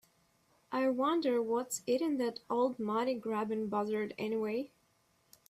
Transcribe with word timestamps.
I 0.71 0.89
wonder 0.89 1.43
what's 1.43 1.83
eating 1.85 2.17
that 2.17 2.39
old 2.49 2.79
money 2.79 3.13
grubbing 3.13 3.69
buzzard 3.69 4.15
anyway? 4.17 4.71